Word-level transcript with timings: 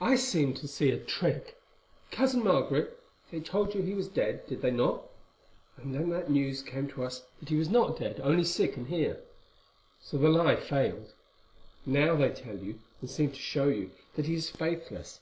"I 0.00 0.14
seem 0.14 0.54
to 0.54 0.68
see 0.68 0.92
a 0.92 0.96
trick. 0.96 1.60
Cousin 2.12 2.44
Margaret, 2.44 3.00
they 3.32 3.40
told 3.40 3.74
you 3.74 3.82
he 3.82 3.92
was 3.92 4.06
dead, 4.06 4.46
did 4.46 4.62
they 4.62 4.70
not? 4.70 5.10
And 5.76 5.92
then 5.92 6.08
that 6.10 6.30
news 6.30 6.62
came 6.62 6.86
to 6.90 7.02
us 7.02 7.24
that 7.40 7.48
he 7.48 7.56
was 7.56 7.68
not 7.68 7.98
dead, 7.98 8.20
only 8.22 8.44
sick, 8.44 8.76
and 8.76 8.86
here. 8.86 9.24
So 10.00 10.18
the 10.18 10.28
lie 10.28 10.54
failed. 10.54 11.14
Now 11.84 12.14
they 12.14 12.30
tell 12.30 12.56
you, 12.58 12.78
and 13.00 13.10
seem 13.10 13.30
to 13.32 13.36
show 13.36 13.66
you, 13.66 13.90
that 14.14 14.26
he 14.26 14.34
is 14.34 14.50
faithless. 14.50 15.18